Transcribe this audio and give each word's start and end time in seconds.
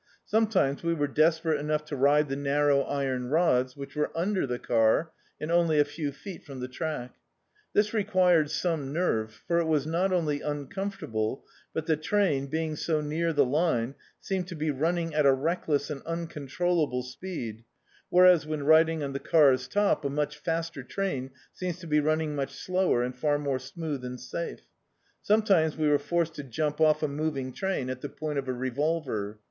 Sometimes 0.25 0.81
we 0.81 0.95
were 0.95 1.05
desperate 1.05 1.59
enough 1.59 1.85
to 1.85 1.95
ride 1.95 2.27
the 2.27 2.35
narrow 2.35 2.81
iron 2.81 3.29
rods, 3.29 3.77
which 3.77 3.95
were 3.95 4.09
under 4.17 4.47
the 4.47 4.57
car, 4.57 5.11
and 5.39 5.51
only 5.51 5.77
a 5.79 5.85
few 5.85 6.11
feet 6.11 6.43
from 6.43 6.59
the 6.59 6.67
track. 6.67 7.13
This 7.73 7.93
required 7.93 8.49
some 8.49 8.91
nerve, 8.91 9.31
for 9.47 9.59
it 9.59 9.67
was 9.67 9.85
not 9.85 10.11
only 10.11 10.41
uncomfortable, 10.41 11.45
but 11.71 11.85
the 11.85 11.97
train, 11.97 12.47
being 12.47 12.75
so 12.75 12.99
near 12.99 13.31
the 13.31 13.45
line, 13.45 13.93
seemed 14.19 14.47
to 14.47 14.55
be 14.55 14.71
nuining 14.71 15.13
at 15.13 15.27
a 15.27 15.33
reckless 15.33 15.91
and 15.91 16.03
uncon 16.05 16.47
trollable 16.49 17.03
speed, 17.03 17.63
whereas, 18.09 18.43
when 18.43 18.63
riding 18.63 19.03
on 19.03 19.13
the 19.13 19.19
car's 19.19 19.67
top, 19.67 20.03
a 20.03 20.09
much 20.09 20.35
faster 20.35 20.81
train 20.81 21.29
seems 21.53 21.77
to 21.77 21.85
be 21.85 21.99
running 21.99 22.35
much 22.35 22.53
slower 22.55 23.03
and 23.03 23.15
far 23.19 23.37
more 23.37 23.59
smooth 23.59 24.03
and 24.03 24.19
safe. 24.19 24.61
Sometimes 25.21 25.77
we 25.77 25.87
were 25.87 25.99
forced 25.99 26.33
to 26.33 26.43
jump 26.43 26.81
off 26.81 27.03
a 27.03 27.07
moving 27.07 27.53
train 27.53 27.87
at 27.87 28.01
the 28.01 28.09
point 28.09 28.39
of 28.39 28.47
a 28.47 28.53
revolver. 28.53 29.37